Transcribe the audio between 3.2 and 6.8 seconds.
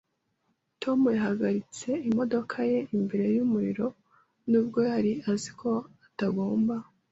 y’umuriro nubwo yari azi ko atagomba